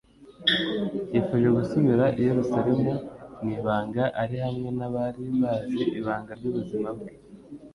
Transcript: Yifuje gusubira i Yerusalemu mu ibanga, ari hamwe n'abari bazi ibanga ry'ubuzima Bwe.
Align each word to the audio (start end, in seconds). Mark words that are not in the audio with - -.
Yifuje 1.13 1.47
gusubira 1.57 2.05
i 2.19 2.21
Yerusalemu 2.27 2.91
mu 3.41 3.49
ibanga, 3.57 4.03
ari 4.21 4.35
hamwe 4.43 4.69
n'abari 4.77 5.23
bazi 5.41 5.81
ibanga 5.99 6.31
ry'ubuzima 6.39 6.89
Bwe. 6.97 7.09